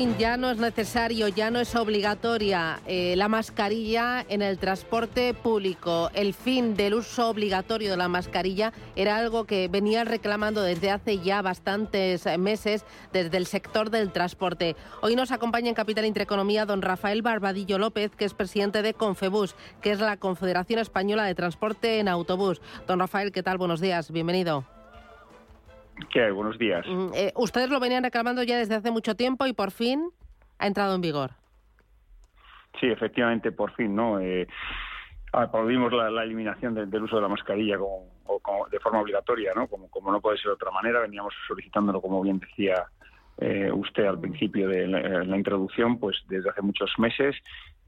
Ya 0.00 0.38
no 0.38 0.50
es 0.50 0.56
necesario, 0.56 1.28
ya 1.28 1.50
no 1.50 1.60
es 1.60 1.76
obligatoria 1.76 2.80
eh, 2.86 3.14
la 3.16 3.28
mascarilla 3.28 4.24
en 4.30 4.40
el 4.40 4.56
transporte 4.56 5.34
público. 5.34 6.10
El 6.14 6.32
fin 6.32 6.74
del 6.74 6.94
uso 6.94 7.28
obligatorio 7.28 7.90
de 7.90 7.96
la 7.98 8.08
mascarilla 8.08 8.72
era 8.96 9.18
algo 9.18 9.44
que 9.44 9.68
venían 9.68 10.06
reclamando 10.06 10.62
desde 10.62 10.90
hace 10.90 11.18
ya 11.18 11.42
bastantes 11.42 12.24
meses 12.38 12.86
desde 13.12 13.36
el 13.36 13.44
sector 13.44 13.90
del 13.90 14.10
transporte. 14.10 14.74
Hoy 15.02 15.16
nos 15.16 15.32
acompaña 15.32 15.68
en 15.68 15.74
Capital 15.74 16.06
Intereconomía 16.06 16.64
don 16.64 16.80
Rafael 16.80 17.20
Barbadillo 17.20 17.78
López, 17.78 18.10
que 18.16 18.24
es 18.24 18.32
presidente 18.32 18.80
de 18.80 18.94
Confebus, 18.94 19.54
que 19.82 19.90
es 19.90 20.00
la 20.00 20.16
Confederación 20.16 20.78
Española 20.78 21.24
de 21.24 21.34
Transporte 21.34 21.98
en 21.98 22.08
Autobús. 22.08 22.62
Don 22.86 23.00
Rafael, 23.00 23.32
¿qué 23.32 23.42
tal? 23.42 23.58
Buenos 23.58 23.82
días, 23.82 24.10
bienvenido. 24.10 24.79
¿Qué 26.08 26.22
hay? 26.24 26.30
Buenos 26.32 26.58
días. 26.58 26.84
Mm, 26.86 27.10
eh, 27.14 27.32
ustedes 27.36 27.68
lo 27.70 27.80
venían 27.80 28.02
reclamando 28.04 28.42
ya 28.42 28.56
desde 28.58 28.74
hace 28.76 28.90
mucho 28.90 29.14
tiempo 29.14 29.46
y 29.46 29.52
por 29.52 29.70
fin 29.70 30.10
ha 30.58 30.66
entrado 30.66 30.94
en 30.94 31.00
vigor. 31.00 31.32
Sí, 32.80 32.86
efectivamente, 32.86 33.52
por 33.52 33.72
fin, 33.74 33.94
¿no? 33.94 34.20
Eh, 34.20 34.46
aplaudimos 35.32 35.92
la, 35.92 36.10
la 36.10 36.22
eliminación 36.24 36.74
de- 36.74 36.86
del 36.86 37.02
uso 37.04 37.16
de 37.16 37.22
la 37.22 37.28
mascarilla 37.28 37.78
como, 37.78 38.08
como- 38.42 38.66
de 38.68 38.80
forma 38.80 39.00
obligatoria, 39.00 39.52
¿no? 39.54 39.66
Como, 39.68 39.88
como 39.90 40.10
no 40.12 40.20
puede 40.20 40.38
ser 40.38 40.46
de 40.46 40.52
otra 40.54 40.70
manera, 40.70 41.00
veníamos 41.00 41.34
solicitándolo, 41.46 42.00
como 42.00 42.22
bien 42.22 42.38
decía 42.38 42.86
eh, 43.38 43.70
usted 43.72 44.04
al 44.04 44.20
principio 44.20 44.68
de 44.68 44.86
la, 44.86 45.24
la 45.24 45.36
introducción, 45.36 45.98
pues 45.98 46.16
desde 46.28 46.50
hace 46.50 46.60
muchos 46.62 46.90
meses. 46.98 47.34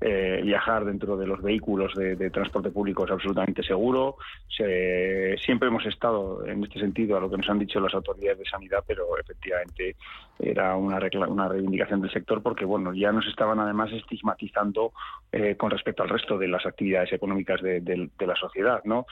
Eh, 0.05 0.41
viajar 0.43 0.85
dentro 0.85 1.17
de 1.17 1.27
los 1.29 1.41
vehículos 1.41 1.95
de, 1.95 2.17
de 2.17 2.31
transporte 2.31 2.71
público 2.71 3.05
es 3.05 3.11
absolutamente 3.13 3.63
seguro. 3.63 4.17
Se- 4.49 5.37
siempre 5.45 5.69
hemos 5.69 5.87
estado 5.87 6.45
en 6.45 6.65
este 6.65 6.81
sentido 6.81 7.17
a 7.17 7.21
lo 7.21 7.31
que 7.31 7.37
nos 7.37 7.49
han 7.49 7.59
dicho 7.61 7.79
las 7.79 7.95
autoridades 7.95 8.39
de 8.41 8.45
sanidad, 8.47 8.83
pero 8.87 9.05
efectivamente 9.19 9.95
era 10.41 10.75
una, 10.77 10.99
una 11.29 11.49
reivindicación 11.49 12.01
del 12.01 12.11
sector 12.11 12.43
porque 12.43 12.65
bueno 12.65 12.93
ya 12.95 13.13
nos 13.13 13.27
estaban 13.29 13.61
además 13.61 13.93
estigmatizando 13.93 14.93
eh, 15.31 15.55
con 15.57 15.71
respecto 15.71 16.03
al 16.03 16.09
resto 16.09 16.37
de 16.37 16.49
las 16.49 16.67
actividades 16.67 17.13
económicas 17.13 17.63
de, 17.63 17.81
de- 17.81 18.11
de 18.19 18.27
la 18.27 18.35
sociedad, 18.35 18.81
¿no? 18.85 19.07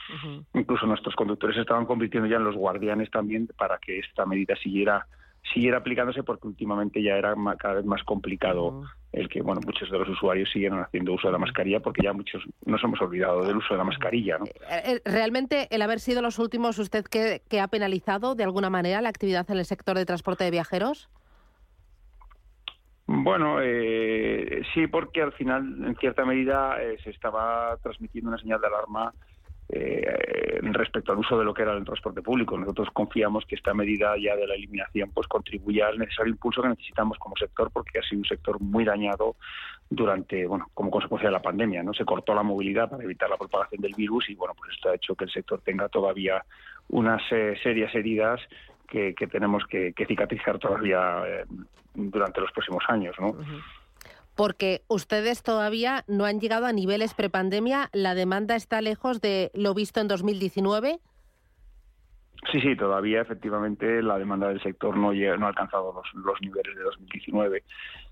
Incluso 0.53 0.85
nuestros 0.87 1.15
conductores 1.15 1.55
se 1.55 1.61
estaban 1.61 1.85
convirtiendo 1.85 2.27
ya 2.27 2.35
en 2.37 2.43
los 2.43 2.55
guardianes 2.57 3.09
también 3.11 3.47
para 3.57 3.77
que 3.77 3.99
esta 3.99 4.25
medida 4.25 4.55
siguiera 4.57 5.05
siguiera 5.53 5.77
aplicándose 5.77 6.23
porque 6.23 6.47
últimamente 6.47 7.01
ya 7.01 7.15
era 7.15 7.35
cada 7.57 7.75
vez 7.75 7.85
más 7.85 8.03
complicado 8.03 8.83
el 9.11 9.27
que 9.27 9.41
bueno 9.41 9.59
muchos 9.65 9.89
de 9.89 9.97
los 9.97 10.07
usuarios 10.07 10.49
siguieran 10.51 10.79
haciendo 10.79 11.13
uso 11.13 11.27
de 11.27 11.33
la 11.33 11.39
mascarilla 11.39 11.79
porque 11.79 12.03
ya 12.03 12.13
muchos 12.13 12.43
nos 12.65 12.83
hemos 12.83 13.01
olvidado 13.01 13.43
del 13.43 13.57
uso 13.57 13.73
de 13.73 13.77
la 13.77 13.83
mascarilla, 13.83 14.37
¿no? 14.37 14.45
Eh, 14.45 14.51
eh, 14.69 15.01
¿Realmente 15.03 15.67
el 15.71 15.81
haber 15.81 15.99
sido 15.99 16.21
los 16.21 16.39
últimos, 16.39 16.79
usted 16.79 17.05
que, 17.05 17.41
que 17.49 17.59
ha 17.59 17.67
penalizado 17.67 18.35
de 18.35 18.43
alguna 18.43 18.69
manera 18.69 19.01
la 19.01 19.09
actividad 19.09 19.49
en 19.49 19.57
el 19.57 19.65
sector 19.65 19.97
de 19.97 20.05
transporte 20.05 20.43
de 20.43 20.51
viajeros? 20.51 21.09
Bueno, 23.13 23.57
eh, 23.61 24.61
sí, 24.73 24.87
porque 24.87 25.21
al 25.21 25.33
final, 25.33 25.83
en 25.85 25.95
cierta 25.97 26.23
medida, 26.23 26.81
eh, 26.81 26.97
se 27.03 27.09
estaba 27.09 27.77
transmitiendo 27.83 28.29
una 28.29 28.39
señal 28.39 28.61
de 28.61 28.67
alarma 28.67 29.13
eh, 29.73 30.59
respecto 30.61 31.11
al 31.11 31.19
uso 31.19 31.39
de 31.39 31.45
lo 31.45 31.53
que 31.53 31.61
era 31.61 31.73
el 31.73 31.85
transporte 31.85 32.21
público. 32.21 32.57
Nosotros 32.57 32.89
confiamos 32.91 33.45
que 33.45 33.55
esta 33.55 33.73
medida 33.73 34.15
ya 34.17 34.35
de 34.35 34.45
la 34.45 34.55
eliminación 34.55 35.11
pues 35.13 35.27
contribuya 35.27 35.87
al 35.87 35.97
necesario 35.97 36.31
impulso 36.31 36.61
que 36.61 36.69
necesitamos 36.69 37.17
como 37.17 37.35
sector, 37.37 37.71
porque 37.71 37.99
ha 37.99 38.03
sido 38.03 38.19
un 38.19 38.25
sector 38.25 38.59
muy 38.59 38.83
dañado 38.83 39.35
durante, 39.89 40.45
bueno, 40.45 40.69
como 40.73 40.91
consecuencia 40.91 41.29
de 41.29 41.33
la 41.33 41.41
pandemia, 41.41 41.83
¿no? 41.83 41.93
Se 41.93 42.05
cortó 42.05 42.33
la 42.33 42.43
movilidad 42.43 42.89
para 42.89 43.03
evitar 43.03 43.29
la 43.29 43.37
propagación 43.37 43.81
del 43.81 43.93
virus 43.95 44.29
y, 44.29 44.35
bueno, 44.35 44.53
pues 44.57 44.71
esto 44.75 44.89
ha 44.89 44.95
hecho 44.95 45.15
que 45.15 45.25
el 45.25 45.31
sector 45.31 45.61
tenga 45.61 45.87
todavía 45.89 46.43
unas 46.89 47.21
eh, 47.31 47.57
serias 47.63 47.93
heridas 47.95 48.41
que, 48.87 49.13
que 49.15 49.27
tenemos 49.27 49.65
que, 49.67 49.93
que 49.93 50.05
cicatrizar 50.05 50.59
todavía 50.59 51.23
eh, 51.25 51.45
durante 51.93 52.41
los 52.41 52.51
próximos 52.51 52.83
años, 52.87 53.15
¿no? 53.19 53.35
Porque 54.35 54.81
ustedes 54.87 55.43
todavía 55.43 56.03
no 56.07 56.25
han 56.25 56.39
llegado 56.39 56.65
a 56.65 56.71
niveles 56.73 57.13
prepandemia, 57.13 57.89
la 57.93 58.15
demanda 58.15 58.55
está 58.55 58.81
lejos 58.81 59.21
de 59.21 59.51
lo 59.53 59.73
visto 59.73 59.99
en 59.99 60.07
2019. 60.07 60.99
Sí, 62.51 62.59
sí, 62.59 62.75
todavía 62.75 63.21
efectivamente 63.21 64.01
la 64.01 64.17
demanda 64.17 64.47
del 64.47 64.61
sector 64.63 64.97
no, 64.97 65.13
llega- 65.13 65.37
no 65.37 65.45
ha 65.45 65.49
alcanzado 65.49 65.93
los, 65.93 66.41
niveles 66.41 66.75
de 66.75 66.81
2019. 66.81 67.63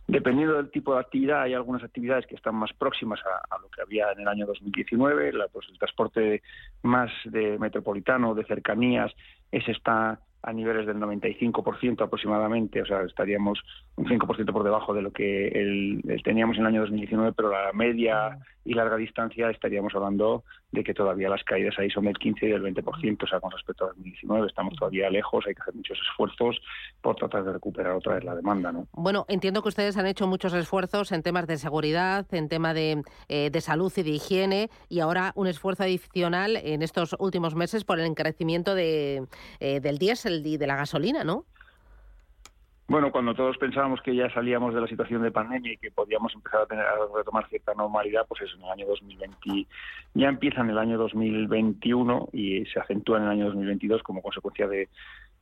Dependiendo 0.08 0.56
del 0.56 0.69
tipo 0.69 0.94
de 0.94 1.00
actividad, 1.00 1.41
hay 1.44 1.56
algunas 1.56 1.84
actividades 1.84 2.28
que 2.28 2.35
están 2.35 2.56
más 2.56 2.72
próximas 2.74 3.19
a, 3.25 3.56
a 3.56 3.59
lo 3.59 3.69
que 3.69 3.81
había 3.81 4.12
en 4.12 4.19
el 4.22 4.28
año 4.28 4.46
2019. 4.46 5.34
La, 5.34 5.47
pues, 5.47 5.68
el 5.69 5.79
transporte 5.79 6.44
más 6.84 7.12
de 7.25 7.58
metropolitano, 7.58 8.35
de 8.35 8.46
cercanías, 8.46 9.12
ese 9.52 9.72
está 9.72 10.19
a 10.41 10.53
niveles 10.53 10.88
del 10.88 10.97
95% 10.97 12.01
aproximadamente, 12.01 12.81
o 12.81 12.85
sea, 12.85 13.01
estaríamos 13.03 13.59
un 13.95 14.05
5% 14.05 14.51
por 14.51 14.63
debajo 14.63 14.94
de 14.94 15.01
lo 15.01 15.11
que 15.11 15.47
el, 15.50 16.22
teníamos 16.23 16.55
en 16.57 16.61
el 16.61 16.67
año 16.67 16.81
2019, 16.81 17.33
pero 17.35 17.51
la 17.51 17.72
media 17.73 18.39
y 18.69 18.75
larga 18.75 18.97
distancia 18.97 19.50
estaríamos 19.50 19.96
hablando 19.96 20.44
de 20.72 20.84
que 20.84 20.94
todavía 20.94 21.28
las 21.28 21.44
caídas 21.44 21.74
ahí 21.80 21.90
son 21.90 22.06
del 22.06 22.19
15 22.19 22.46
y 22.46 22.50
del 22.50 22.62
20%, 22.62 23.24
o 23.24 23.28
sea, 23.28 23.40
con 23.40 23.50
respecto 23.50 23.85
a 23.85 23.88
2019 23.88 24.46
estamos 24.46 24.75
todavía 24.75 25.09
lejos, 25.09 25.44
hay 25.47 25.56
que 25.56 25.62
hacer 25.63 25.74
muchos 25.74 25.97
esfuerzos 25.97 26.62
por 27.02 27.16
tratar 27.16 27.44
de 27.46 27.53
recuperar 27.53 27.94
otra 27.94 28.13
vez 28.13 28.24
la 28.24 28.35
demanda, 28.35 28.72
¿no? 28.72 28.88
Bueno, 28.91 29.25
entiendo 29.28 29.63
que 29.63 29.69
ustedes 29.69 29.97
han 29.97 30.06
hecho 30.06 30.28
muchos 30.28 30.53
esfuerzos 30.53 31.12
en 31.12 31.24
temas 31.24 31.47
de 31.47 31.58
seguridad, 31.58 32.28
en 32.31 32.47
tema 32.47 32.75
de, 32.75 33.02
eh, 33.28 33.50
de 33.50 33.62
salud 33.62 33.91
y 33.96 34.03
de 34.03 34.12
higiene, 34.12 34.69
y 34.88 35.00
ahora 35.00 35.31
un 35.34 35.47
esfuerzo 35.47 35.81
adicional 35.81 36.56
en 36.56 36.84
estos 36.84 37.16
últimos 37.18 37.56
meses 37.56 37.84
por 37.85 38.00
el 38.00 38.06
encarecimiento 38.06 38.75
de, 38.75 39.25
eh, 39.59 39.79
del 39.79 39.97
diésel 39.97 40.46
y 40.46 40.58
de 40.58 40.68
la 40.68 40.75
gasolina, 40.75 41.24
¿no? 41.24 41.46
Bueno, 42.89 43.11
cuando 43.11 43.35
todos 43.35 43.55
pensábamos 43.59 44.01
que 44.01 44.16
ya 44.16 44.31
salíamos 44.31 44.73
de 44.73 44.81
la 44.81 44.88
situación 44.88 45.22
de 45.22 45.29
pandemia 45.31 45.73
y 45.73 45.77
que 45.77 45.91
podíamos 45.91 46.33
empezar 46.33 46.61
a, 46.61 46.66
tener, 46.66 46.83
a 46.83 46.95
retomar 47.16 47.47
cierta 47.47 47.75
normalidad, 47.75 48.25
pues 48.27 48.41
eso, 48.41 48.55
en 48.57 48.63
el 48.63 48.72
año 48.72 48.88
2020 48.88 49.67
ya 50.16 50.27
empieza 50.27 50.61
en 50.61 50.72
el 50.72 50.77
año 50.79 50.97
2021 50.97 52.29
y 52.33 52.66
se 52.66 52.79
acentúa 52.79 53.17
en 53.19 53.25
el 53.25 53.29
año 53.29 53.45
2022 53.45 54.01
como 54.01 54.23
consecuencia 54.23 54.67
de, 54.67 54.89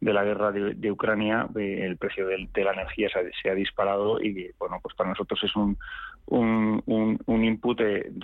de 0.01 0.13
la 0.13 0.25
guerra 0.25 0.51
de, 0.51 0.73
de 0.73 0.91
Ucrania, 0.91 1.47
eh, 1.55 1.85
el 1.85 1.95
precio 1.95 2.27
del- 2.27 2.51
de, 2.51 2.63
la 2.65 2.73
energía 2.73 3.07
se 3.07 3.19
ha, 3.19 3.23
se 3.41 3.49
ha 3.49 3.53
disparado 3.55 4.21
y 4.21 4.51
bueno, 4.59 4.79
pues 4.83 4.93
para 4.95 5.11
nosotros 5.11 5.41
es 5.41 5.55
un, 5.55 5.77
un, 6.27 6.81
un, 6.85 7.19
un 7.25 7.43
input 7.45 7.79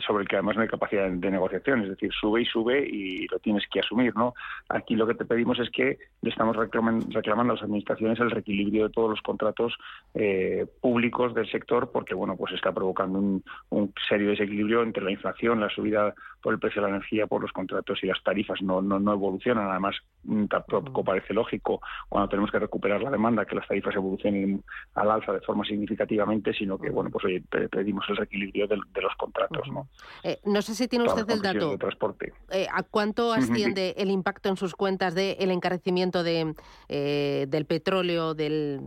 sobre 0.06 0.24
el 0.24 0.28
que 0.28 0.36
además 0.36 0.56
no 0.56 0.62
hay 0.64 0.68
capacidad 0.68 1.10
de, 1.10 1.18
de 1.18 1.32
negociación, 1.32 1.82
es 1.84 1.90
decir, 1.90 2.12
sube 2.14 2.42
y 2.42 2.46
sube 2.46 2.86
y 2.88 3.28
lo 3.28 3.40
tienes 3.40 3.64
que 3.72 3.80
asumir, 3.80 4.16
¿no? 4.16 4.34
Aquí 4.70 4.96
lo 4.96 5.08
que 5.08 5.16
te 5.16 5.26
pedimos 5.26 5.60
es 5.60 5.70
que 5.70 5.98
le 6.22 6.30
estamos 6.30 6.56
reclaman- 6.56 7.12
reclamando 7.14 7.54
a 7.54 7.56
las 7.56 7.64
administraciones 7.64 8.20
el 8.20 8.32
reequilibrio 8.32 8.88
de 8.88 8.94
todos 8.94 9.10
los 9.10 9.22
contratos 9.22 9.76
eh, 10.14 10.66
públicos 10.82 11.34
del 11.34 11.50
sector 11.50 11.92
porque 11.92 12.14
bueno, 12.14 12.36
pues 12.36 12.54
está 12.54 12.72
provocando 12.72 13.20
un, 13.20 13.44
un 13.70 13.94
serio 14.10 14.30
desequilibrio 14.30 14.84
entre 14.84 15.04
la 15.04 15.12
inflación, 15.12 15.60
la 15.60 15.70
subida 15.70 16.14
por 16.42 16.54
el 16.54 16.60
precio 16.60 16.82
de 16.82 16.90
la 16.90 16.96
energía, 16.98 17.26
por 17.28 17.42
los 17.42 17.54
contratos 17.54 18.04
y 18.04 18.08
las 18.08 18.22
tarifas 18.22 18.62
no, 18.62 18.82
no, 18.82 19.00
no 19.00 19.14
evolucionan. 19.14 19.70
Además, 19.70 19.96
mm, 20.24 20.46
tampoco 20.48 21.04
parece 21.04 21.34
lógico 21.34 21.80
cuando 22.10 22.28
tenemos 22.28 22.52
que 22.52 22.60
recuperar 22.60 23.02
la 23.02 23.10
demanda 23.12 23.46
que 23.46 23.56
las 23.56 23.68
tarifas 23.68 23.96
evolucionen 23.96 24.62
al 24.96 25.10
alza 25.10 25.32
de 25.32 25.40
forma 25.40 25.64
significativamente, 25.64 26.54
sino 26.54 26.78
que 26.78 26.90
bueno, 26.90 27.10
pues 27.10 27.24
oye, 27.26 27.42
pe- 27.50 27.70
el 28.10 28.18
reequilibrio 28.18 28.68
del- 28.68 28.82
de, 28.94 29.02
los 29.02 29.14
contratos, 29.16 29.68
¿no? 29.72 29.88
Eh, 30.24 30.40
no 30.46 30.62
sé 30.62 30.76
si 30.76 30.88
tiene 30.88 31.06
usted 31.06 31.30
el 31.30 31.42
dato. 31.42 31.72
de 31.72 31.78
transporte. 31.78 32.34
Eh, 32.52 32.68
¿A 32.72 32.84
cuánto 32.84 33.32
asciende 33.34 33.94
el 33.98 34.10
impacto 34.10 34.50
en 34.50 34.58
sus 34.58 34.74
cuentas 34.76 35.16
del 35.16 35.52
encarecimiento 35.52 36.24
de, 36.24 36.54
eh, 36.90 37.46
del 37.48 37.66
petróleo, 37.66 38.34
del, 38.34 38.80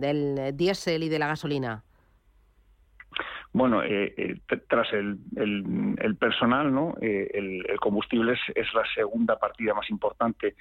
del 0.00 0.56
diésel 0.56 1.02
y 1.02 1.08
de 1.08 1.18
la 1.18 1.28
gasolina? 1.28 1.84
Bueno, 3.52 3.82
eh, 3.82 4.14
eh, 4.16 4.40
tras 4.68 4.92
el, 4.92 5.18
el- 5.36 5.96
el 6.00 6.16
personal, 6.16 6.72
¿no? 6.72 6.94
Eh, 7.00 7.30
el, 7.34 7.64
el 7.68 7.80
combustible 7.80 8.34
es, 8.34 8.40
es 8.54 8.66
la 8.74 8.84
segunda 8.94 9.38
partida 9.38 9.72
más 9.74 9.88
importante 9.90 10.54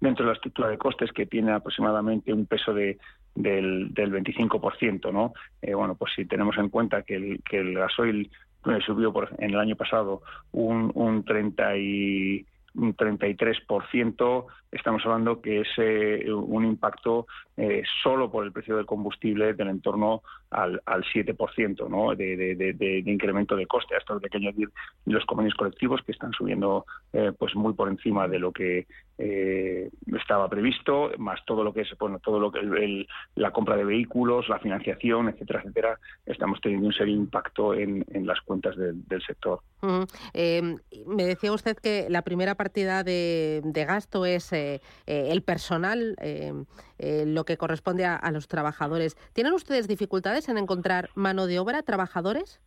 dentro 0.00 0.24
de 0.24 0.30
la 0.32 0.34
estructura 0.34 0.68
de 0.68 0.76
costes 0.78 1.12
que 1.12 1.26
tiene 1.26 1.52
aproximadamente 1.52 2.32
un 2.32 2.46
peso 2.46 2.74
de, 2.74 2.98
del, 3.34 3.92
del 3.94 4.12
25%, 4.12 5.12
¿no? 5.12 5.32
Eh, 5.60 5.74
bueno, 5.74 5.94
pues 5.94 6.12
si 6.14 6.24
tenemos 6.24 6.56
en 6.58 6.68
cuenta 6.68 7.02
que 7.02 7.16
el, 7.16 7.42
que 7.42 7.58
el 7.58 7.74
gasoil 7.74 8.30
eh, 8.66 8.78
subió 8.84 9.12
por, 9.12 9.30
en 9.38 9.50
el 9.50 9.58
año 9.58 9.76
pasado 9.76 10.22
un, 10.52 10.90
un 10.94 11.24
30 11.24 11.76
y 11.76 12.46
un 12.74 12.96
33%, 12.96 14.46
estamos 14.70 15.02
hablando 15.04 15.40
que 15.40 15.60
es 15.60 15.68
eh, 15.76 16.32
un 16.32 16.64
impacto 16.64 17.26
eh, 17.56 17.82
solo 18.02 18.30
por 18.30 18.44
el 18.44 18.52
precio 18.52 18.76
del 18.76 18.86
combustible 18.86 19.52
del 19.54 19.68
entorno 19.68 20.22
al, 20.52 20.82
al 20.86 21.04
7% 21.04 21.88
¿no? 21.88 22.14
de, 22.14 22.36
de, 22.36 22.72
de, 22.72 22.98
incremento 23.10 23.56
de 23.56 23.66
coste. 23.66 23.94
A 23.94 23.98
esto 23.98 24.20
hay 24.22 24.30
que 24.30 24.36
añadir 24.38 24.70
los 25.06 25.24
convenios 25.24 25.54
colectivos 25.54 26.00
que 26.02 26.12
están 26.12 26.32
subiendo 26.32 26.86
eh, 27.12 27.32
pues 27.38 27.54
muy 27.54 27.72
por 27.74 27.88
encima 27.88 28.28
de 28.28 28.38
lo 28.38 28.52
que 28.52 28.86
eh, 29.18 29.90
estaba 30.16 30.48
previsto, 30.48 31.10
más 31.18 31.44
todo 31.46 31.62
lo 31.64 31.72
que 31.72 31.82
es 31.82 31.98
bueno, 31.98 32.18
todo 32.18 32.40
lo 32.40 32.50
que 32.50 32.60
el, 32.60 33.06
la 33.34 33.50
compra 33.50 33.76
de 33.76 33.84
vehículos, 33.84 34.48
la 34.48 34.58
financiación, 34.58 35.28
etcétera, 35.28 35.60
etcétera. 35.60 35.98
Estamos 36.26 36.60
teniendo 36.60 36.86
un 36.86 36.92
serio 36.92 37.14
impacto 37.14 37.74
en, 37.74 38.04
en 38.12 38.26
las 38.26 38.40
cuentas 38.40 38.76
del 38.76 39.22
sector. 39.26 39.60
Em, 40.32 40.78
me 41.06 41.24
decía 41.24 41.52
usted 41.52 41.76
que 41.76 42.06
la 42.08 42.22
primera 42.22 42.54
partida 42.54 43.02
de, 43.02 43.62
gasto 43.86 44.24
es 44.24 44.52
eh, 44.52 44.80
eh, 45.06 45.28
el 45.30 45.42
personal, 45.42 46.14
em, 46.18 46.66
eh, 46.98 47.24
lo 47.26 47.44
que 47.44 47.56
corresponde 47.56 48.04
a, 48.04 48.30
los 48.30 48.46
trabajadores. 48.46 49.16
¿Tienen 49.32 49.54
ustedes 49.54 49.88
dificultades 49.88 50.41
en 50.48 50.58
encontrar 50.58 51.10
mano 51.14 51.46
de 51.46 51.58
obra, 51.58 51.82
trabajadores? 51.82 52.60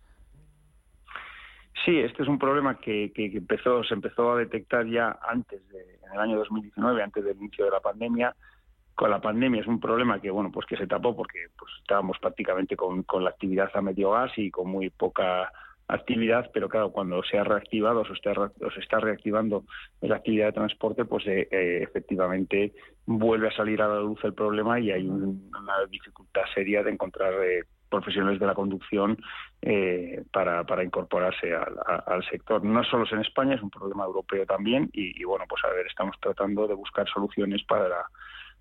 Sí, 1.84 2.00
este 2.00 2.24
es 2.24 2.30
un 2.30 2.40
problema 2.40 2.80
que, 2.80 3.12
empezó, 3.16 3.84
se 3.84 3.94
empezó 3.94 4.32
a 4.32 4.38
detectar 4.38 4.88
ya 4.88 5.20
antes, 5.28 5.68
de, 5.70 6.00
en 6.04 6.14
el 6.14 6.20
año 6.20 6.38
2019, 6.38 7.04
antes 7.04 7.24
del 7.24 7.38
inicio 7.38 7.66
de 7.66 7.72
la 7.72 7.80
pandemia. 7.80 8.36
Con 8.96 9.12
la 9.12 9.22
pandemia 9.22 9.62
es 9.62 9.68
un 9.68 9.80
problema 9.80 10.20
que, 10.20 10.32
bueno, 10.32 10.52
pues 10.52 10.66
que 10.66 10.78
se 10.78 10.88
tapó 10.88 11.16
porque 11.16 11.48
pues, 11.58 11.72
estábamos 11.82 12.18
prácticamente 12.20 12.76
con, 12.76 13.04
con 13.04 13.24
la 13.24 13.32
actividad 13.32 13.70
a 13.74 13.82
medio 13.82 14.12
gas 14.12 14.32
y 14.38 14.50
con 14.50 14.70
muy 14.70 14.90
poca 14.90 15.52
actividad, 15.88 16.50
pero 16.54 16.68
claro, 16.70 16.92
cuando 16.92 17.22
se 17.24 17.38
ha 17.38 17.44
reactivado 17.44 18.02
o 18.02 18.06
se 18.06 18.14
está, 18.14 18.34
se 18.74 18.80
está 18.80 19.00
reactivando 19.00 19.66
la 20.02 20.18
actividad 20.18 20.48
de 20.48 20.54
transporte, 20.54 21.06
pues 21.06 21.26
eh, 21.28 21.48
eh, 21.52 21.80
efectivamente 21.84 22.74
vuelve 23.06 23.50
a 23.50 23.56
salir 23.56 23.82
a 23.82 23.88
la 23.88 24.00
luz 24.00 24.20
el 24.24 24.34
problema 24.34 24.80
y 24.80 24.92
hay 24.92 25.08
una 25.08 25.86
dificultad 25.90 26.42
seria 26.54 26.82
de 26.82 26.92
encontrar 26.92 27.34
eh, 27.44 27.64
profesionales 27.90 28.40
de 28.40 28.48
la 28.48 28.56
conducción 28.56 29.18
para, 30.32 30.64
para 30.64 30.84
incorporarse 30.84 31.54
al, 31.56 32.24
sector. 32.30 32.64
No 32.64 32.84
solo 32.84 33.06
es 33.06 33.12
en 33.14 33.22
España, 33.22 33.56
es 33.56 33.62
un 33.62 33.70
problema 33.70 34.06
europeo 34.06 34.46
también 34.46 34.90
y, 34.92 35.20
y, 35.20 35.24
bueno, 35.24 35.46
pues 35.48 35.64
a 35.64 35.70
ver, 35.70 35.88
estamos 35.88 36.16
tratando 36.20 36.68
de 36.68 36.74
buscar 36.74 37.08
soluciones 37.08 37.64
para 37.64 38.06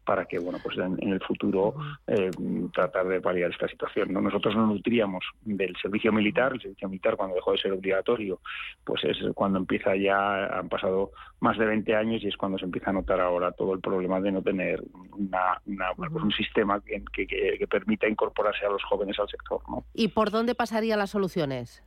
para 0.04 0.26
que 0.26 0.38
bueno 0.38 0.58
pues 0.62 0.76
en, 0.78 1.12
el 1.12 1.20
futuro 1.20 1.74
eh, 2.06 2.30
tratar 2.72 3.06
de 3.06 3.20
paliar 3.20 3.50
esta 3.50 3.68
situación 3.68 4.12
¿no? 4.12 4.20
nosotros 4.20 4.54
nos 4.54 4.68
nutríamos 4.68 5.24
del 5.42 5.74
servicio 5.80 6.12
militar 6.12 6.52
el 6.52 6.60
servicio 6.60 6.88
militar 6.88 7.16
cuando 7.16 7.36
dejó 7.36 7.52
de 7.52 7.58
ser 7.58 7.72
obligatorio 7.72 8.40
pues 8.84 9.02
es 9.04 9.16
cuando 9.34 9.58
empieza 9.58 9.96
ya 9.96 10.46
han 10.46 10.68
pasado 10.68 11.12
más 11.40 11.58
de 11.58 11.66
20 11.66 11.94
años 11.94 12.22
y 12.22 12.28
es 12.28 12.36
cuando 12.36 12.58
se 12.58 12.64
empieza 12.64 12.90
a 12.90 12.94
notar 12.94 13.20
ahora 13.20 13.52
todo 13.52 13.74
el 13.74 13.80
problema 13.80 14.20
de 14.20 14.32
no 14.32 14.42
tener 14.42 14.82
una, 15.12 15.60
pues 15.96 16.22
un 16.22 16.32
sistema 16.32 16.80
que, 16.80 17.02
que, 17.12 17.66
permita 17.66 18.06
incorporarse 18.06 18.64
a 18.66 18.70
los 18.70 18.82
jóvenes 18.84 19.18
al 19.18 19.28
sector 19.28 19.60
¿no? 19.68 19.84
y 19.94 20.08
por 20.08 20.30
dónde 20.30 20.54
pasarían 20.54 20.98
las 20.98 21.10
soluciones 21.10 21.82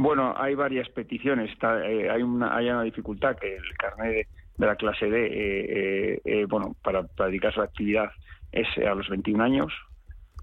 bueno, 0.00 0.32
hay 0.36 0.54
varias 0.54 0.88
peticiones. 0.90 1.50
Eh, 1.60 2.08
hay, 2.08 2.22
una, 2.22 2.56
hay 2.56 2.70
una 2.70 2.84
dificultad 2.84 3.36
que 3.36 3.56
el 3.56 3.76
carnet 3.76 4.28
de, 4.58 4.66
la 4.66 4.76
clase 4.76 5.08
D, 5.08 5.26
eh, 5.26 5.30
eh, 5.34 6.20
eh, 6.24 6.44
bueno, 6.46 6.76
para, 6.82 7.06
dedicar 7.26 7.54
su 7.54 7.62
actividad 7.62 8.10
es 8.52 8.66
a 8.78 8.94
los 8.94 9.08
21 9.08 9.42
años, 9.42 9.72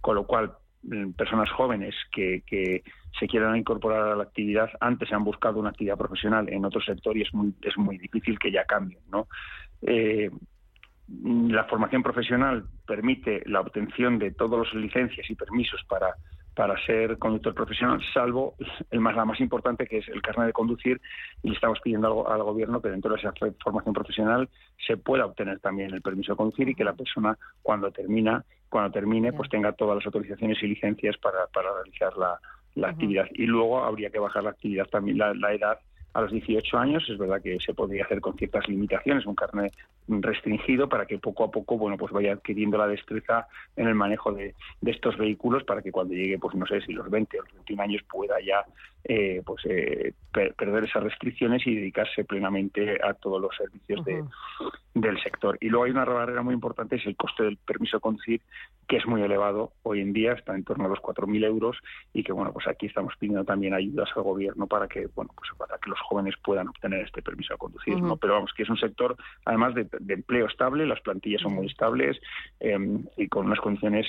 con 0.02 0.16
lo 0.16 0.26
cual 0.26 0.54
mm, 0.84 1.12
personas 1.12 1.50
jóvenes 1.52 1.96
que, 2.12 2.44
que, 2.46 2.84
se 3.20 3.28
quieran 3.28 3.56
incorporar 3.56 4.10
a 4.10 4.16
la 4.18 4.24
actividad 4.24 4.70
antes 4.82 5.10
han 5.14 5.24
buscado 5.24 5.58
una 5.58 5.70
actividad 5.70 5.98
profesional 5.98 6.50
en 6.50 6.66
otro 6.66 6.82
sector 6.82 7.16
y 7.16 7.22
es 7.22 7.34
muy, 7.34 7.54
es 7.62 7.78
muy 7.78 7.98
difícil 7.98 8.38
que 8.38 8.52
ya 8.52 8.66
cambien, 8.66 9.00
¿no? 9.10 9.28
la 11.08 11.64
formación 11.66 12.04
profesional 12.04 12.66
permite 12.86 13.44
la 13.46 13.62
obtención 13.62 14.20
de 14.20 14.32
todas 14.32 14.66
las 14.66 14.74
licencias 14.74 15.30
y 15.30 15.36
permisos 15.36 15.82
para 15.88 16.16
para 16.56 16.78
ser 16.86 17.18
conductor 17.18 17.54
profesional, 17.54 18.02
salvo 18.14 18.56
el 18.90 19.02
más, 19.02 19.16
la 19.16 19.26
más 19.26 19.40
importante, 19.42 19.86
que 19.88 19.98
es 19.98 20.08
el 20.08 20.22
carnet 20.22 20.48
de 20.48 20.54
conducir, 20.54 21.02
y 21.44 21.50
le 21.50 21.56
estamos 21.56 21.80
pidiendo 21.82 22.28
al, 22.28 22.34
al, 22.34 22.44
gobierno 22.44 22.82
que 22.82 22.90
dentro 22.90 23.14
de 23.14 23.20
esa 23.20 23.34
formación 23.62 23.94
profesional 23.94 24.50
se 24.88 24.96
pueda 24.96 25.26
obtener 25.26 25.60
también 25.60 25.94
el 25.94 26.02
permiso 26.02 26.32
de 26.32 26.38
conducir 26.38 26.70
y 26.70 26.76
que 26.76 26.86
la 26.86 26.94
persona, 26.94 27.38
cuando 27.62 27.92
termina, 27.92 28.46
cuando 28.70 28.92
termine, 28.92 29.34
pues 29.34 29.50
tenga 29.50 29.74
todas 29.74 29.98
las 29.98 30.06
autorizaciones 30.06 30.58
y 30.64 30.68
licencias 30.68 31.18
para, 31.18 31.48
para 31.48 31.74
realizar 31.74 32.16
la, 32.18 32.40
la 32.76 32.90
actividad. 32.90 33.28
Y 33.34 33.46
luego 33.46 33.84
habría 33.84 34.10
que 34.10 34.20
bajar 34.20 34.44
la 34.44 34.52
actividad 34.52 34.86
también, 34.88 35.18
la, 35.18 35.34
la 35.34 35.54
edad 35.54 35.80
a 36.14 36.22
los 36.22 36.32
18 36.32 36.78
años. 36.78 37.04
Es 37.10 37.18
verdad 37.18 37.42
que 37.42 37.58
se 37.60 37.74
podría 37.74 38.06
hacer 38.06 38.22
con 38.22 38.38
ciertas 38.38 38.68
limitaciones, 38.68 39.26
un 39.26 39.36
carnet 39.36 39.74
restringido 40.08 40.88
para 40.90 41.06
que 41.06 41.18
poco 41.18 41.44
a 41.44 41.52
poco, 41.52 41.78
bueno, 41.78 41.98
pues 41.98 42.12
vaya 42.12 42.34
adquiriendo 42.34 42.78
la 42.78 42.88
destreza 42.88 43.48
en 43.76 43.88
el 43.88 43.96
manejo 43.96 44.32
de, 44.32 44.54
de 44.82 44.92
estos 44.92 45.18
vehículos 45.18 45.64
para 45.64 45.82
que 45.82 45.92
cuando 45.92 46.14
llegue, 46.14 46.38
pues 46.38 46.56
no 46.56 46.66
sé 46.66 46.82
si 46.82 46.94
los 46.94 47.10
20 47.10 47.40
o 47.40 47.44
los 47.44 47.54
21 47.54 47.84
años 47.84 48.04
pueda 48.04 48.40
ya 48.40 48.66
eh, 49.08 49.44
pues 49.46 49.62
eh, 49.66 50.14
perder 50.32 50.86
esas 50.86 51.04
restricciones 51.04 51.66
y 51.68 51.76
dedicarse 51.76 52.26
plenamente 52.26 52.98
a 53.04 53.14
todos 53.14 53.40
los 53.40 53.56
servicios 53.56 54.04
de, 54.04 54.24
del 54.96 55.22
sector. 55.22 55.60
Y 55.62 55.70
luego 55.70 55.86
hay 55.86 55.92
una 55.92 56.06
barrera 56.06 56.42
muy 56.42 56.56
importante, 56.56 56.96
es 56.96 57.06
el 57.06 57.16
coste 57.16 57.44
del 57.44 57.58
permiso 57.58 57.98
de 57.98 58.02
conducir, 58.02 58.42
que 58.88 58.98
es 58.98 59.06
muy 59.06 59.22
elevado 59.22 59.74
hoy 59.84 60.02
en 60.02 60.12
día, 60.12 60.34
está 60.34 60.56
en 60.56 60.64
torno 60.64 60.86
a 60.86 60.88
los 60.88 60.98
4.000 61.00 61.46
euros 61.46 61.78
y 62.14 62.24
que, 62.24 62.32
bueno, 62.32 62.52
pues 62.52 62.68
aquí 62.68 62.88
estamos 62.88 63.14
pidiendo 63.20 63.46
también 63.46 63.76
ayudas 63.76 64.10
al 64.16 64.24
gobierno 64.24 64.66
para 64.66 64.88
que, 64.88 65.08
bueno, 65.14 65.32
pues 65.36 65.52
para 65.56 65.78
que 65.78 65.92
los 65.92 66.00
jóvenes 66.00 66.34
puedan 66.44 66.68
obtener 66.68 67.02
este 67.02 67.22
permiso 67.22 67.54
de 67.54 67.60
conducir, 67.60 68.02
¿no? 68.02 68.18
Pero 68.18 68.34
vamos, 68.34 68.54
que 68.58 68.64
es 68.64 68.70
un 68.70 68.78
sector, 68.78 69.16
además 69.46 69.76
de, 69.76 69.88
empleo 70.08 70.48
estable, 70.48 70.86
las 70.86 71.02
plantillas 71.02 71.42
son 71.42 71.54
muy 71.54 71.68
estables 71.68 72.18
eh, 72.60 72.78
y 73.18 73.28
con 73.28 73.48
unas 73.48 73.60
condiciones 73.60 74.08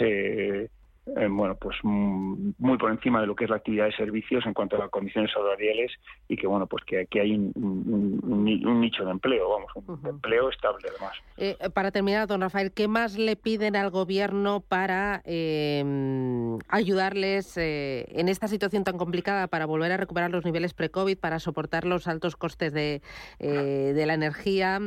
eh, 1.06 1.26
eh, 1.26 1.28
bueno, 1.28 1.56
pues 1.56 1.76
mm, 1.82 2.50
muy 2.58 2.78
por 2.78 2.90
encima 2.90 3.20
de 3.20 3.26
lo 3.26 3.36
que 3.36 3.44
es 3.44 3.50
la 3.50 3.56
actividad 3.56 3.86
de 3.86 3.92
servicios 3.92 4.44
en 4.46 4.54
cuanto 4.54 4.76
a 4.76 4.80
las 4.80 4.90
condiciones 4.90 5.30
salariales 5.32 5.92
y 6.28 6.36
que, 6.36 6.46
bueno, 6.46 6.66
pues 6.66 6.84
que 6.84 7.00
aquí 7.00 7.18
hay 7.18 7.32
un, 7.34 8.80
nicho 8.80 9.04
de 9.04 9.10
empleo, 9.10 9.48
vamos, 9.48 9.70
un 9.74 10.06
empleo 10.06 10.50
estable 10.50 10.88
además. 10.90 11.14
Eh, 11.36 11.56
para 11.72 11.90
terminar, 11.90 12.26
don 12.26 12.40
Rafael, 12.40 12.72
¿qué 12.72 12.88
más 12.88 13.18
le 13.18 13.36
piden 13.36 13.76
al 13.76 13.90
gobierno 13.90 14.60
para 14.60 15.22
em, 15.24 16.58
ayudarles 16.68 17.56
eh, 17.56 18.06
en 18.10 18.28
esta 18.28 18.48
situación 18.48 18.84
tan 18.84 18.98
complicada 18.98 19.46
para 19.46 19.66
volver 19.66 19.92
a 19.92 19.96
recuperar 19.96 20.30
los 20.30 20.44
niveles 20.44 20.74
pre-COVID, 20.74 21.18
para 21.18 21.38
soportar 21.38 21.84
los 21.84 22.08
altos 22.08 22.36
costes 22.36 22.72
de, 22.72 23.00
de 23.38 24.06
la 24.06 24.14
energía? 24.14 24.80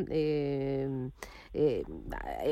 Eh, 1.53 1.83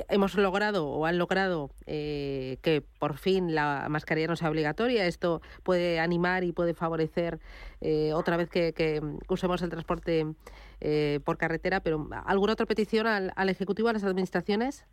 hemos 0.10 0.36
logrado 0.36 0.88
o 0.88 1.06
han 1.06 1.20
logrado 1.20 1.70
eh, 1.86 2.58
que 2.64 2.82
por 2.82 3.18
fin 3.18 3.54
la 3.54 3.88
mascarilla 3.90 4.28
no 4.28 4.36
sea 4.36 4.50
obligatoria. 4.50 5.06
Esto 5.06 5.42
puede 5.64 6.00
animar 6.00 6.44
y 6.44 6.52
puede 6.52 6.74
favorecer 6.74 7.40
eh, 7.82 8.12
otra 8.14 8.38
vez 8.38 8.50
que, 8.50 9.02
usemos 9.28 9.62
el 9.62 9.70
transporte 9.70 10.26
por 11.24 11.38
carretera. 11.38 11.82
Pero 11.82 12.08
¿alguna 12.26 12.54
otra 12.54 12.66
petición 12.66 13.08
al 13.08 13.50
Ejecutivo, 13.50 13.90
a 13.90 13.94
las 13.94 14.04
administraciones? 14.04 14.86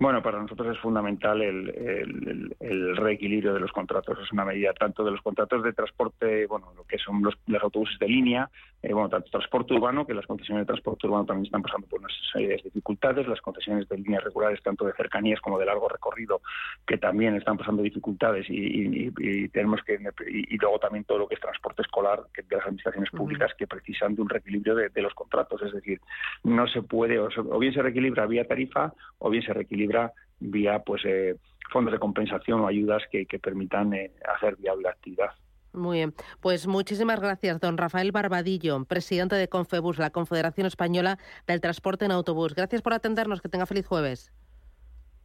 Bueno, 0.00 0.22
para 0.22 0.40
nosotros 0.40 0.74
es 0.74 0.80
fundamental 0.80 1.42
el, 1.42 2.96
reequilibrio 2.96 3.52
de 3.52 3.60
los 3.60 3.70
contratos. 3.70 4.18
Es 4.18 4.32
una 4.32 4.46
medida 4.46 4.72
tanto 4.72 5.04
de 5.04 5.10
los 5.10 5.20
contratos 5.20 5.62
de 5.62 5.74
transporte, 5.74 6.46
bueno, 6.46 6.72
lo 6.74 6.84
que 6.84 6.96
son 6.96 7.22
los, 7.22 7.34
autobuses 7.60 7.98
de 7.98 8.08
línea, 8.08 8.50
eh, 8.82 8.94
bueno, 8.94 9.10
tanto 9.10 9.28
transporte 9.30 9.74
urbano, 9.74 10.06
que 10.06 10.14
las 10.14 10.26
concesiones 10.26 10.62
de 10.62 10.66
transporte 10.66 11.06
urbano 11.06 11.26
también 11.26 11.46
están 11.46 11.62
pasando 11.62 11.86
por 11.86 12.00
unas 12.00 12.12
serias 12.32 12.62
dificultades, 12.62 13.28
las 13.28 13.40
concesiones 13.42 13.86
de 13.88 13.98
líneas 13.98 14.24
regulares, 14.24 14.62
tanto 14.62 14.86
de 14.86 14.94
cercanías 14.94 15.40
como 15.40 15.58
de 15.58 15.66
largo 15.66 15.88
recorrido, 15.88 16.40
que 16.86 16.96
también 16.96 17.36
están 17.36 17.58
pasando 17.58 17.82
dificultades 17.82 18.46
y, 18.48 19.10
tenemos 19.50 19.82
que 19.84 19.98
y, 20.26 20.56
luego 20.56 20.78
también 20.78 21.04
todo 21.04 21.18
lo 21.18 21.28
que 21.28 21.34
es 21.34 21.40
transporte 21.40 21.82
escolar 21.82 22.22
que 22.32 22.42
de 22.42 22.56
las 22.56 22.64
administraciones 22.64 23.10
públicas 23.10 23.52
que 23.58 23.66
precisan 23.66 24.14
de 24.14 24.22
un 24.22 24.28
reequilibrio 24.28 24.74
de, 24.74 25.02
los 25.02 25.12
contratos. 25.14 25.60
Es 25.62 25.72
decir, 25.72 26.00
no 26.44 26.66
se 26.66 26.82
puede, 26.82 27.18
o 27.18 27.58
bien 27.58 27.74
se 27.74 27.82
reequilibra 27.82 28.26
vía 28.26 28.46
tarifa 28.46 28.94
o 29.18 29.28
bien 29.28 29.42
se 29.42 29.52
reequilibra 29.52 30.12
vía 30.38 30.78
pues 30.78 31.02
eh, 31.04 31.36
fondos 31.70 31.92
de 31.92 31.98
compensación 31.98 32.60
o 32.60 32.66
ayudas 32.66 33.02
que, 33.10 33.26
permitan 33.38 33.92
eh, 33.94 34.10
hacer 34.34 34.56
viable 34.56 34.84
la 34.84 34.90
actividad. 34.90 35.30
Muy 35.72 35.98
bien, 35.98 36.14
pues 36.40 36.66
muchísimas 36.66 37.20
gracias, 37.20 37.60
don 37.60 37.78
Rafael 37.78 38.10
Barbadillo, 38.10 38.84
presidente 38.84 39.36
de 39.36 39.48
Confebus, 39.48 39.98
la 39.98 40.10
Confederación 40.10 40.66
Española 40.66 41.18
del 41.46 41.60
Transporte 41.60 42.04
en 42.04 42.10
Autobús. 42.12 42.54
Gracias 42.54 42.82
por 42.82 42.92
atendernos, 42.92 43.40
que 43.40 43.48
tenga 43.48 43.66
feliz 43.66 43.86
jueves. 43.86 44.32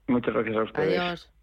Muchas 0.07 0.33
gracias 0.35 0.55
a 0.55 0.63
ustedes. 0.63 0.99
Adiós. 0.99 1.34